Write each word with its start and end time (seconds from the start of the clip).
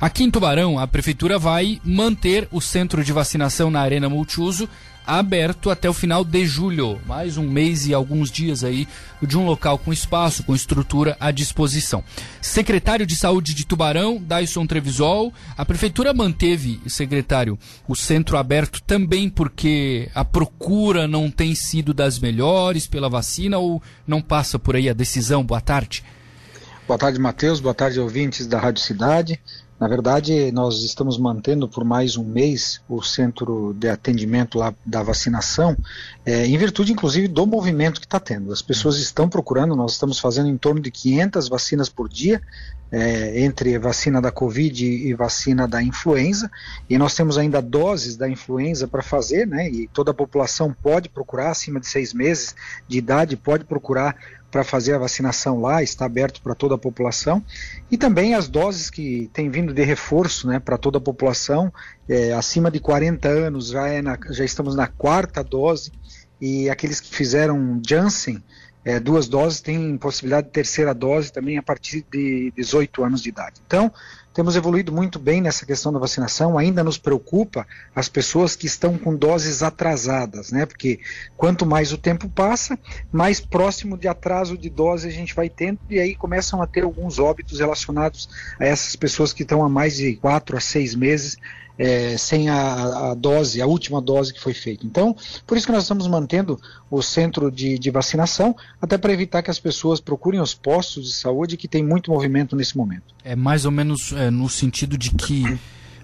Aqui 0.00 0.22
em 0.22 0.30
Tubarão, 0.30 0.78
a 0.78 0.86
prefeitura 0.86 1.40
vai 1.40 1.80
manter 1.84 2.48
o 2.52 2.60
centro 2.60 3.02
de 3.02 3.12
vacinação 3.12 3.68
na 3.68 3.80
Arena 3.80 4.08
Multiuso 4.08 4.68
aberto 5.04 5.70
até 5.70 5.88
o 5.88 5.94
final 5.94 6.22
de 6.22 6.46
julho, 6.46 7.00
mais 7.06 7.38
um 7.38 7.48
mês 7.48 7.86
e 7.86 7.94
alguns 7.94 8.30
dias 8.30 8.62
aí 8.62 8.86
de 9.22 9.38
um 9.38 9.46
local 9.46 9.78
com 9.78 9.90
espaço, 9.90 10.44
com 10.44 10.54
estrutura 10.54 11.16
à 11.18 11.30
disposição. 11.30 12.04
Secretário 12.42 13.06
de 13.06 13.16
Saúde 13.16 13.54
de 13.54 13.66
Tubarão, 13.66 14.22
Dyson 14.22 14.66
Trevisol, 14.66 15.32
a 15.56 15.64
prefeitura 15.64 16.12
manteve, 16.12 16.78
secretário, 16.86 17.58
o 17.88 17.96
centro 17.96 18.36
aberto 18.36 18.82
também 18.82 19.30
porque 19.30 20.10
a 20.14 20.24
procura 20.24 21.08
não 21.08 21.30
tem 21.30 21.54
sido 21.54 21.94
das 21.94 22.18
melhores 22.18 22.86
pela 22.86 23.08
vacina 23.08 23.56
ou 23.56 23.82
não 24.06 24.20
passa 24.20 24.58
por 24.58 24.76
aí 24.76 24.90
a 24.90 24.94
decisão? 24.94 25.42
Boa 25.42 25.62
tarde. 25.62 26.04
Boa 26.86 26.98
tarde, 26.98 27.18
Matheus. 27.18 27.60
Boa 27.60 27.74
tarde, 27.74 27.98
ouvintes 27.98 28.46
da 28.46 28.60
Rádio 28.60 28.82
Cidade. 28.82 29.40
Na 29.78 29.86
verdade, 29.86 30.50
nós 30.50 30.82
estamos 30.82 31.16
mantendo 31.18 31.68
por 31.68 31.84
mais 31.84 32.16
um 32.16 32.24
mês 32.24 32.80
o 32.88 33.00
centro 33.00 33.72
de 33.78 33.88
atendimento 33.88 34.58
lá 34.58 34.74
da 34.84 35.04
vacinação, 35.04 35.76
é, 36.26 36.46
em 36.46 36.58
virtude, 36.58 36.92
inclusive, 36.92 37.28
do 37.28 37.46
movimento 37.46 38.00
que 38.00 38.06
está 38.06 38.18
tendo. 38.18 38.52
As 38.52 38.60
pessoas 38.60 38.98
estão 38.98 39.28
procurando, 39.28 39.76
nós 39.76 39.92
estamos 39.92 40.18
fazendo 40.18 40.48
em 40.48 40.56
torno 40.58 40.80
de 40.80 40.90
500 40.90 41.48
vacinas 41.48 41.88
por 41.88 42.08
dia, 42.08 42.42
é, 42.90 43.40
entre 43.40 43.78
vacina 43.78 44.20
da 44.20 44.32
Covid 44.32 44.84
e 44.84 45.14
vacina 45.14 45.68
da 45.68 45.80
influenza, 45.80 46.50
e 46.90 46.98
nós 46.98 47.14
temos 47.14 47.38
ainda 47.38 47.62
doses 47.62 48.16
da 48.16 48.28
influenza 48.28 48.88
para 48.88 49.02
fazer, 49.02 49.46
né? 49.46 49.70
E 49.70 49.86
toda 49.88 50.10
a 50.10 50.14
população 50.14 50.74
pode 50.82 51.08
procurar, 51.08 51.50
acima 51.50 51.78
de 51.78 51.86
seis 51.86 52.12
meses 52.12 52.54
de 52.88 52.98
idade, 52.98 53.36
pode 53.36 53.64
procurar 53.64 54.16
para 54.50 54.64
fazer 54.64 54.94
a 54.94 54.98
vacinação 54.98 55.60
lá, 55.60 55.82
está 55.82 56.06
aberto 56.06 56.40
para 56.40 56.54
toda 56.54 56.74
a 56.74 56.78
população, 56.78 57.44
e 57.90 57.98
também 57.98 58.34
as 58.34 58.48
doses 58.48 58.88
que 58.88 59.30
têm 59.32 59.50
vindo 59.50 59.74
de 59.74 59.84
reforço 59.84 60.48
né, 60.48 60.58
para 60.58 60.78
toda 60.78 60.98
a 60.98 61.00
população, 61.00 61.72
é, 62.08 62.32
acima 62.32 62.70
de 62.70 62.80
40 62.80 63.28
anos, 63.28 63.68
já, 63.68 63.88
é 63.88 64.00
na, 64.00 64.18
já 64.30 64.44
estamos 64.44 64.74
na 64.74 64.86
quarta 64.86 65.44
dose, 65.44 65.92
e 66.40 66.70
aqueles 66.70 67.00
que 67.00 67.14
fizeram 67.14 67.80
Janssen, 67.86 68.42
é, 68.84 68.98
duas 68.98 69.28
doses, 69.28 69.60
têm 69.60 69.98
possibilidade 69.98 70.46
de 70.46 70.52
terceira 70.52 70.94
dose 70.94 71.30
também 71.30 71.58
a 71.58 71.62
partir 71.62 72.06
de 72.10 72.52
18 72.56 73.04
anos 73.04 73.22
de 73.22 73.28
idade. 73.28 73.60
Então, 73.66 73.92
temos 74.38 74.54
evoluído 74.54 74.92
muito 74.92 75.18
bem 75.18 75.40
nessa 75.40 75.66
questão 75.66 75.92
da 75.92 75.98
vacinação, 75.98 76.56
ainda 76.56 76.84
nos 76.84 76.96
preocupa 76.96 77.66
as 77.92 78.08
pessoas 78.08 78.54
que 78.54 78.66
estão 78.66 78.96
com 78.96 79.16
doses 79.16 79.64
atrasadas, 79.64 80.52
né? 80.52 80.64
Porque 80.64 81.00
quanto 81.36 81.66
mais 81.66 81.92
o 81.92 81.98
tempo 81.98 82.28
passa, 82.28 82.78
mais 83.10 83.40
próximo 83.40 83.98
de 83.98 84.06
atraso 84.06 84.56
de 84.56 84.70
dose 84.70 85.08
a 85.08 85.10
gente 85.10 85.34
vai 85.34 85.48
tendo, 85.48 85.80
e 85.90 85.98
aí 85.98 86.14
começam 86.14 86.62
a 86.62 86.68
ter 86.68 86.84
alguns 86.84 87.18
óbitos 87.18 87.58
relacionados 87.58 88.28
a 88.60 88.64
essas 88.64 88.94
pessoas 88.94 89.32
que 89.32 89.42
estão 89.42 89.60
há 89.60 89.68
mais 89.68 89.96
de 89.96 90.14
quatro 90.14 90.56
a 90.56 90.60
seis 90.60 90.94
meses 90.94 91.36
é, 91.78 92.16
sem 92.18 92.50
a, 92.50 93.10
a, 93.10 93.14
dose, 93.14 93.62
a 93.62 93.66
última 93.66 94.02
dose 94.02 94.34
que 94.34 94.40
foi 94.40 94.52
feita. 94.52 94.84
Então, 94.84 95.16
por 95.46 95.56
isso 95.56 95.64
que 95.64 95.72
nós 95.72 95.84
estamos 95.84 96.06
mantendo 96.08 96.60
o 96.90 97.00
centro 97.00 97.50
de, 97.50 97.78
de 97.78 97.90
vacinação, 97.90 98.56
até 98.82 98.98
para 98.98 99.12
evitar 99.12 99.42
que 99.42 99.50
as 99.50 99.60
pessoas 99.60 100.00
procurem 100.00 100.40
os 100.40 100.54
postos 100.54 101.04
de 101.04 101.14
saúde 101.14 101.56
que 101.56 101.68
tem 101.68 101.84
muito 101.84 102.10
movimento 102.10 102.56
nesse 102.56 102.76
momento. 102.76 103.14
É 103.22 103.36
mais 103.36 103.64
ou 103.64 103.70
menos 103.70 104.12
é, 104.12 104.27
no 104.30 104.48
sentido 104.48 104.96
de 104.96 105.10
que 105.10 105.58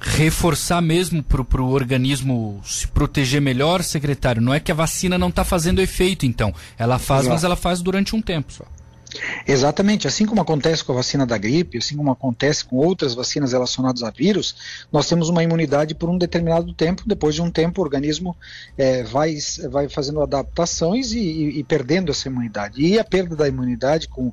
reforçar 0.00 0.80
mesmo 0.80 1.22
para 1.22 1.62
o 1.62 1.70
organismo 1.70 2.60
se 2.64 2.88
proteger 2.88 3.40
melhor, 3.40 3.82
secretário. 3.82 4.40
Não 4.40 4.54
é 4.54 4.58
que 4.58 4.72
a 4.72 4.74
vacina 4.74 5.18
não 5.18 5.28
está 5.28 5.44
fazendo 5.44 5.80
efeito, 5.80 6.24
então. 6.24 6.54
Ela 6.78 6.98
faz, 6.98 7.28
mas 7.28 7.44
ela 7.44 7.56
faz 7.56 7.82
durante 7.82 8.16
um 8.16 8.22
tempo 8.22 8.52
só. 8.52 8.64
Exatamente, 9.46 10.06
assim 10.06 10.26
como 10.26 10.40
acontece 10.40 10.84
com 10.84 10.92
a 10.92 10.96
vacina 10.96 11.26
da 11.26 11.36
gripe, 11.36 11.78
assim 11.78 11.96
como 11.96 12.10
acontece 12.10 12.64
com 12.64 12.76
outras 12.76 13.14
vacinas 13.14 13.52
relacionadas 13.52 14.02
a 14.02 14.10
vírus, 14.10 14.54
nós 14.92 15.06
temos 15.08 15.28
uma 15.28 15.42
imunidade 15.42 15.94
por 15.94 16.08
um 16.08 16.18
determinado 16.18 16.72
tempo, 16.72 17.02
depois 17.06 17.34
de 17.34 17.42
um 17.42 17.50
tempo 17.50 17.80
o 17.80 17.84
organismo 17.84 18.36
é, 18.76 19.02
vai, 19.02 19.36
vai 19.70 19.88
fazendo 19.88 20.22
adaptações 20.22 21.12
e, 21.12 21.18
e, 21.18 21.58
e 21.60 21.64
perdendo 21.64 22.10
essa 22.10 22.28
imunidade. 22.28 22.82
E 22.82 22.98
a 22.98 23.04
perda 23.04 23.36
da 23.36 23.48
imunidade 23.48 24.08
com 24.08 24.32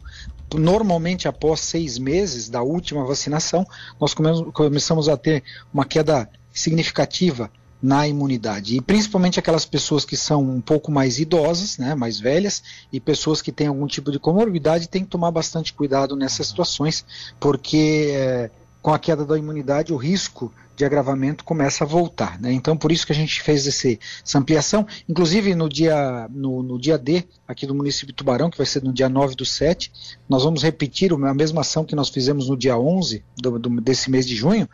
normalmente 0.56 1.28
após 1.28 1.60
seis 1.60 1.98
meses 1.98 2.48
da 2.48 2.62
última 2.62 3.06
vacinação, 3.06 3.66
nós 4.00 4.14
começamos 4.14 5.10
a 5.10 5.18
ter 5.18 5.44
uma 5.74 5.84
queda 5.84 6.30
significativa 6.54 7.52
na 7.82 8.08
imunidade. 8.08 8.76
E 8.76 8.82
principalmente 8.82 9.40
aquelas 9.40 9.66
pessoas 9.66 10.04
que 10.04 10.18
são 10.18 10.42
um 10.42 10.62
pouco 10.62 10.92
mais 10.92 11.20
idosas, 11.20 11.78
né, 11.78 11.94
mais 11.94 12.20
velhas, 12.20 12.64
e 12.92 13.00
pessoas 13.00 13.42
que 13.42 13.52
têm 13.52 13.68
algum 13.68 13.88
tipo 13.88 14.12
de 14.12 14.20
comorbidade, 14.20 14.90
tem 14.90 15.04
que 15.04 15.10
tomar 15.10 15.32
bastante 15.32 15.74
cuidado 15.74 16.16
nessas 16.16 16.48
situações, 16.48 17.06
porque 17.40 18.12
é, 18.14 18.50
com 18.82 18.94
a 18.94 19.00
queda 19.00 19.26
da 19.26 19.38
imunidade, 19.38 19.94
o 19.94 19.98
risco 19.98 20.52
de 20.78 20.86
agravamento 20.86 21.44
começa 21.44 21.84
a 21.84 21.88
voltar. 21.88 22.40
Né? 22.40 22.54
Então, 22.54 22.78
por 22.78 22.92
isso 22.92 23.06
que 23.06 23.12
a 23.12 23.16
gente 23.16 23.42
fez 23.42 23.66
esse, 23.66 24.00
essa 24.24 24.38
ampliação. 24.38 24.86
Inclusive, 25.10 25.56
no 25.56 25.68
dia, 25.68 26.30
no, 26.30 26.62
no, 26.62 26.80
dia 26.80 27.00
D, 27.00 27.24
aqui 27.48 27.66
do 27.66 27.74
município 27.74 28.10
de 28.10 28.14
Tubarão, 28.14 28.48
que 28.48 28.58
vai 28.58 28.68
ser 28.68 28.84
no 28.84 28.94
dia 28.94 29.10
9 29.10 29.36
do 29.36 29.44
7, 29.44 29.92
nós 30.30 30.44
vamos 30.44 30.62
repetir 30.62 31.12
a 31.12 31.34
mesma 31.34 31.62
ação 31.62 31.84
que 31.84 31.96
nós 31.96 32.10
fizemos 32.10 32.48
no 32.48 32.56
dia 32.56 32.78
11 32.78 33.24
do, 33.42 33.58
do, 33.58 33.82
desse 33.82 34.12
mês 34.12 34.28
de 34.28 34.36
junho. 34.36 34.70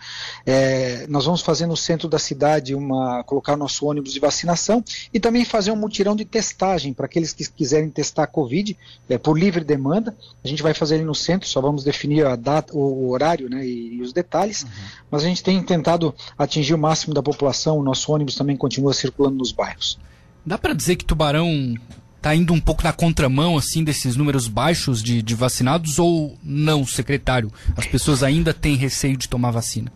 É, 0.45 1.07
nós 1.07 1.23
vamos 1.23 1.41
fazer 1.41 1.67
no 1.67 1.77
centro 1.77 2.09
da 2.09 2.19
cidade, 2.19 2.75
uma, 2.75 3.23
colocar 3.23 3.55
nosso 3.55 3.85
ônibus 3.85 4.11
de 4.11 4.19
vacinação 4.19 4.83
e 5.13 5.21
também 5.21 5.45
fazer 5.45 5.71
um 5.71 5.77
mutirão 5.77 6.17
de 6.17 6.25
testagem 6.25 6.91
para 6.91 7.05
aqueles 7.05 7.31
que 7.31 7.49
quiserem 7.49 7.89
testar 7.89 8.23
a 8.23 8.27
Covid 8.27 8.77
é, 9.07 9.17
por 9.17 9.39
livre 9.39 9.63
demanda. 9.63 10.13
A 10.43 10.47
gente 10.49 10.61
vai 10.61 10.73
fazer 10.73 10.95
ali 10.95 11.05
no 11.05 11.15
centro, 11.15 11.47
só 11.47 11.61
vamos 11.61 11.85
definir 11.85 12.25
a 12.25 12.35
data, 12.35 12.75
o, 12.75 13.09
horário 13.09 13.49
né, 13.49 13.65
e, 13.65 13.95
e, 13.95 14.01
os 14.01 14.11
detalhes, 14.11 14.63
uhum. 14.63 14.69
mas 15.09 15.23
a 15.23 15.27
gente 15.27 15.41
tem 15.41 15.63
tentado 15.63 15.92
tentado 15.93 16.15
atingir 16.37 16.73
o 16.73 16.77
máximo 16.77 17.13
da 17.13 17.21
população, 17.21 17.77
o 17.77 17.83
nosso 17.83 18.11
ônibus 18.11 18.35
também 18.35 18.57
continua 18.57 18.93
circulando 18.93 19.37
nos 19.37 19.51
bairros. 19.51 19.99
Dá 20.45 20.57
para 20.57 20.73
dizer 20.73 20.95
que 20.95 21.05
Tubarão 21.05 21.75
está 22.17 22.35
indo 22.35 22.53
um 22.53 22.59
pouco 22.59 22.83
na 22.83 22.93
contramão 22.93 23.57
assim 23.57 23.83
desses 23.83 24.15
números 24.15 24.47
baixos 24.47 25.01
de, 25.01 25.21
de 25.21 25.35
vacinados 25.35 25.99
ou 25.99 26.37
não, 26.43 26.85
secretário? 26.85 27.51
As 27.77 27.85
pessoas 27.85 28.23
ainda 28.23 28.53
têm 28.53 28.75
receio 28.75 29.17
de 29.17 29.29
tomar 29.29 29.51
vacina? 29.51 29.91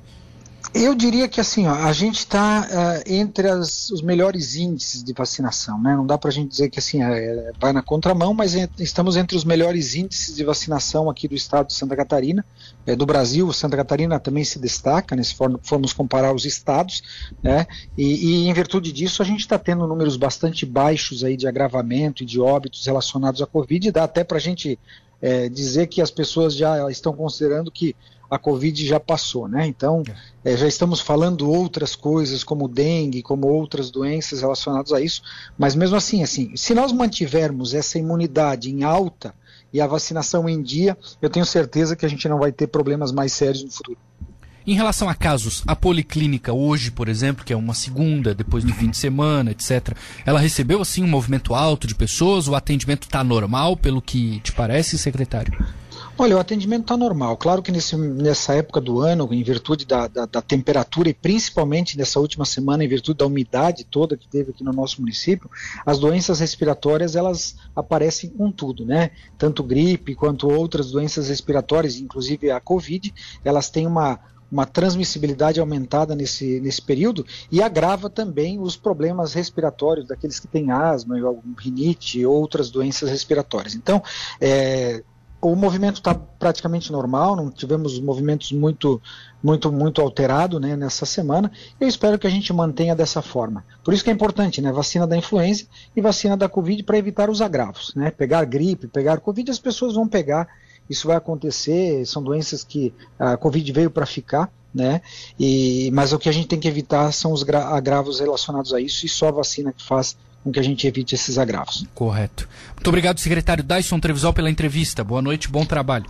Eu 0.74 0.94
diria 0.94 1.28
que 1.28 1.40
assim, 1.40 1.66
ó, 1.66 1.74
a 1.74 1.94
gente 1.94 2.20
está 2.20 2.62
uh, 2.62 3.10
eh, 3.10 3.16
entre 3.16 3.48
as, 3.50 3.90
os 3.90 4.02
melhores 4.02 4.56
índices 4.56 5.04
de 5.04 5.14
vacinação, 5.14 5.82
né? 5.82 5.96
Não 5.96 6.06
dá 6.06 6.18
para 6.18 6.30
a 6.30 6.34
gente 6.34 6.50
dizer 6.50 6.70
que 6.70 6.80
assim 6.80 7.02
é, 7.02 7.52
vai 7.60 7.72
na 7.72 7.82
contramão, 7.82 8.34
mas 8.34 8.54
estamos 8.78 9.16
entre 9.16 9.36
os 9.38 9.44
melhores 9.44 9.96
índices 9.96 10.36
de 10.36 10.44
vacinação 10.44 11.10
aqui 11.10 11.28
do 11.28 11.36
estado 11.36 11.68
de 11.68 11.74
Santa 11.74 11.96
Catarina, 11.96 12.46
é, 12.86 12.96
do 12.96 13.06
Brasil. 13.06 13.52
Santa 13.54 13.78
Catarina 13.78 14.20
também 14.20 14.44
se 14.44 14.60
destaca, 14.60 15.16
né, 15.16 15.24
se 15.24 15.36
for, 15.36 15.60
formos 15.64 15.94
comparar 15.94 16.34
os 16.34 16.46
estados, 16.46 17.02
né? 17.42 17.66
E, 17.98 18.44
e 18.44 18.48
em 18.48 18.54
virtude 18.54 18.92
disso 18.92 19.22
a 19.22 19.26
gente 19.26 19.42
está 19.42 19.58
tendo 19.58 19.88
números 19.88 20.18
bastante 20.18 20.66
baixos 20.66 21.24
aí 21.24 21.38
de 21.38 21.48
agravamento 21.48 22.24
e 22.24 22.26
de 22.26 22.40
óbitos 22.40 22.86
relacionados 22.86 23.42
à 23.42 23.46
Covid. 23.46 23.92
Dá 23.92 24.04
até 24.04 24.24
para 24.24 24.38
a 24.38 24.42
gente 24.42 24.78
é, 25.22 25.50
dizer 25.50 25.88
que 25.88 26.02
as 26.02 26.12
pessoas 26.12 26.56
já 26.56 26.90
estão 26.92 27.14
considerando 27.14 27.72
que 27.72 27.96
a 28.30 28.38
Covid 28.38 28.86
já 28.86 29.00
passou, 29.00 29.48
né? 29.48 29.66
Então, 29.68 30.04
é, 30.44 30.56
já 30.56 30.68
estamos 30.68 31.00
falando 31.00 31.50
outras 31.50 31.96
coisas, 31.96 32.44
como 32.44 32.68
dengue, 32.68 33.22
como 33.22 33.48
outras 33.48 33.90
doenças 33.90 34.42
relacionadas 34.42 34.92
a 34.92 35.02
isso, 35.02 35.22
mas 35.58 35.76
mesmo 35.76 35.96
assim, 35.96 36.24
assim, 36.24 36.56
se 36.56 36.74
nós 36.74 36.92
mantivermos 36.92 37.74
essa 37.74 37.98
imunidade 37.98 38.70
em 38.70 38.84
alta 38.84 39.34
e 39.72 39.82
a 39.82 39.88
vacinação 39.88 40.48
em 40.48 40.62
dia, 40.62 40.98
eu 41.22 41.30
tenho 41.30 41.46
certeza 41.46 41.96
que 41.96 42.06
a 42.06 42.10
gente 42.10 42.28
não 42.28 42.40
vai 42.40 42.52
ter 42.52 42.68
problemas 42.68 43.12
mais 43.12 43.34
sérios 43.34 43.64
no 43.64 43.72
futuro. 43.72 43.98
Em 44.68 44.74
relação 44.74 45.08
a 45.08 45.16
casos, 45.16 45.64
a 45.66 45.74
policlínica 45.78 46.52
hoje, 46.52 46.92
por 46.92 47.08
exemplo, 47.08 47.46
que 47.46 47.54
é 47.54 47.56
uma 47.56 47.74
segunda, 47.74 48.36
depois 48.36 48.66
do 48.66 48.74
fim 48.74 48.90
de 48.90 48.98
semana, 48.98 49.52
etc., 49.52 49.96
ela 50.26 50.42
recebeu 50.42 50.82
assim 50.82 51.02
um 51.06 51.08
movimento 51.08 51.56
alto 51.56 51.88
de 51.88 51.96
pessoas? 51.96 52.50
O 52.50 52.56
atendimento 52.56 53.04
está 53.04 53.24
normal, 53.24 53.78
pelo 53.78 54.02
que 54.02 54.42
te 54.42 54.52
parece, 54.52 54.98
secretário? 54.98 55.58
Olha, 56.20 56.36
o 56.36 56.40
atendimento 56.40 56.82
está 56.82 56.98
normal. 56.98 57.38
Claro 57.38 57.62
que 57.62 57.72
nesse, 57.72 57.96
nessa 57.96 58.56
época 58.56 58.82
do 58.82 59.00
ano, 59.00 59.32
em 59.32 59.44
virtude 59.44 59.86
da, 59.86 60.08
da, 60.08 60.26
da, 60.26 60.42
temperatura 60.42 61.10
e 61.10 61.14
principalmente 61.14 61.96
nessa 61.96 62.20
última 62.20 62.44
semana, 62.44 62.84
em 62.84 62.88
virtude 62.88 63.20
da 63.20 63.28
umidade 63.28 63.84
toda 63.84 64.18
que 64.18 64.28
teve 64.28 64.50
aqui 64.50 64.64
no 64.64 64.74
nosso 64.74 65.00
município, 65.00 65.48
as 65.86 66.00
doenças 66.00 66.40
respiratórias 66.40 67.16
elas 67.16 67.58
aparecem 67.76 68.32
com 68.32 68.52
tudo, 68.52 68.84
né? 68.84 69.12
Tanto 69.38 69.62
gripe 69.62 70.16
quanto 70.16 70.50
outras 70.50 70.90
doenças 70.90 71.30
respiratórias, 71.30 71.98
inclusive 71.98 72.50
a 72.50 72.60
Covid, 72.60 73.14
elas 73.46 73.70
têm 73.70 73.86
uma, 73.86 74.20
uma 74.52 74.66
transmissibilidade 74.66 75.60
aumentada 75.60 76.16
nesse, 76.16 76.60
nesse 76.62 76.82
período 76.82 77.28
e 77.52 77.62
agrava 77.62 78.10
também 78.10 78.60
os 78.60 78.76
problemas 78.76 79.36
respiratórios 79.36 80.08
daqueles 80.08 80.40
que 80.40 80.48
têm 80.48 80.72
asma, 80.72 81.16
rinite 81.60 82.22
e 82.22 82.26
outras 82.26 82.72
doenças 82.72 83.08
respiratórias. 83.08 83.76
Então, 83.76 84.02
é, 84.42 85.04
o 85.40 85.56
movimento 85.56 85.98
está 85.98 86.16
praticamente 86.16 86.92
normal, 86.92 87.36
não 87.36 87.52
tivemos 87.52 88.00
movimentos 88.00 88.52
muito, 88.52 89.02
muito, 89.42 89.72
muito 89.72 90.02
alterado 90.02 90.60
né, 90.60 90.76
nessa 90.76 91.06
semana. 91.06 91.52
Eu 91.80 91.88
espero 91.88 92.18
que 92.18 92.26
a 92.26 92.30
gente 92.30 92.52
mantenha 92.52 92.96
dessa 92.96 93.22
forma. 93.22 93.64
Por 93.84 93.94
isso 93.94 94.04
que 94.04 94.10
é 94.10 94.14
importante, 94.14 94.62
né, 94.62 94.72
vacina 94.72 95.06
da 95.06 95.16
influenza 95.16 95.66
e 95.96 96.02
vacina 96.02 96.36
da 96.36 96.50
Covid 96.50 96.84
para 96.84 96.98
evitar 96.98 97.30
os 97.30 97.42
agravos, 97.42 97.94
né? 97.96 98.10
Pegar 98.10 98.44
gripe, 98.46 98.88
pegar 98.88 99.20
Covid, 99.20 99.52
as 99.52 99.60
pessoas 99.60 99.94
vão 99.94 100.08
pegar. 100.08 100.48
Isso 100.90 101.08
vai 101.08 101.18
acontecer. 101.18 102.06
São 102.06 102.24
doenças 102.24 102.64
que 102.64 102.94
a 103.20 103.38
Covid 103.38 103.72
veio 103.72 103.92
para 103.92 104.06
ficar 104.06 104.52
né? 104.74 105.02
E, 105.40 105.90
mas 105.92 106.14
o 106.14 106.20
que 106.20 106.30
a 106.30 106.32
gente 106.32 106.48
tem 106.48 106.60
que 106.60 106.68
evitar 106.68 107.12
são 107.12 107.32
os 107.32 107.44
agravos 107.50 108.20
relacionados 108.20 108.74
a 108.74 108.80
isso 108.80 109.06
e 109.06 109.10
só 109.10 109.30
a 109.30 109.32
vacina 109.32 109.74
que 109.74 109.84
faz 109.84 110.16
com 110.48 110.52
que 110.54 110.60
a 110.60 110.64
gente 110.64 110.88
evite 110.88 111.14
esses 111.14 111.38
agravos. 111.38 111.86
Correto. 111.94 112.48
Muito 112.74 112.88
obrigado, 112.88 113.20
secretário 113.20 113.64
Dyson 113.64 114.00
Trevisol, 114.00 114.34
pela 114.34 114.50
entrevista. 114.50 115.04
Boa 115.04 115.22
noite, 115.22 115.50
bom 115.50 115.66
trabalho. 115.66 116.06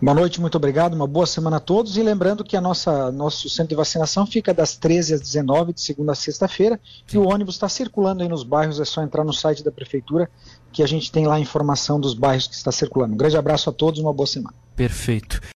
Boa 0.00 0.14
noite, 0.14 0.40
muito 0.40 0.54
obrigado, 0.54 0.94
uma 0.94 1.08
boa 1.08 1.26
semana 1.26 1.56
a 1.56 1.60
todos. 1.60 1.96
E 1.96 2.02
lembrando 2.02 2.44
que 2.44 2.56
a 2.56 2.60
nossa 2.60 3.12
nosso 3.12 3.50
centro 3.50 3.70
de 3.70 3.74
vacinação 3.74 4.24
fica 4.24 4.54
das 4.54 4.76
13 4.76 5.14
às 5.14 5.20
19, 5.20 5.72
de 5.72 5.82
segunda 5.82 6.12
a 6.12 6.14
sexta-feira, 6.14 6.80
e 7.12 7.18
o 7.18 7.28
ônibus 7.28 7.56
está 7.56 7.68
circulando 7.68 8.22
aí 8.22 8.28
nos 8.28 8.42
bairros, 8.42 8.80
é 8.80 8.84
só 8.84 9.02
entrar 9.02 9.24
no 9.24 9.32
site 9.32 9.62
da 9.62 9.72
prefeitura 9.72 10.30
que 10.72 10.82
a 10.82 10.86
gente 10.86 11.10
tem 11.10 11.26
lá 11.26 11.34
a 11.34 11.40
informação 11.40 12.00
dos 12.00 12.14
bairros 12.14 12.46
que 12.46 12.54
está 12.54 12.72
circulando. 12.72 13.14
Um 13.14 13.16
grande 13.18 13.36
abraço 13.36 13.68
a 13.68 13.72
todos, 13.72 14.00
uma 14.00 14.12
boa 14.12 14.26
semana. 14.26 14.54
Perfeito. 14.76 15.40